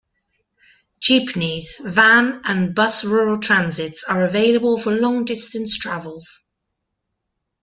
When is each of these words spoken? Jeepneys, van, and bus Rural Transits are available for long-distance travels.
Jeepneys, 0.99 1.77
van, 1.83 2.41
and 2.45 2.73
bus 2.73 3.03
Rural 3.03 3.37
Transits 3.37 4.03
are 4.03 4.23
available 4.25 4.79
for 4.79 4.89
long-distance 4.95 5.77
travels. 5.77 6.43